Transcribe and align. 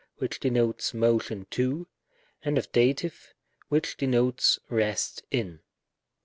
which 0.17 0.39
denotes 0.39 0.95
motion 0.95 1.45
to; 1.51 1.87
and 2.43 2.57
of 2.57 2.71
Dat., 2.71 3.05
which 3.69 3.97
denotes 3.97 4.57
rest 4.67 5.21
in. 5.29 5.59